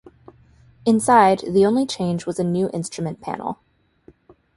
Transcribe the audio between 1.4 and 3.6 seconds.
the only change was a new instrument panel.